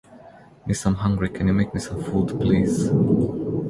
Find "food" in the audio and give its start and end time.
2.03-2.29